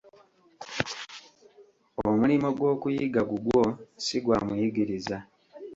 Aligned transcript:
Omulimo 2.07 2.49
gw'okuyiga 2.57 3.21
gugwo 3.31 3.61
ssi 3.71 4.17
gwa 4.23 4.37
muyigiriza. 4.45 5.17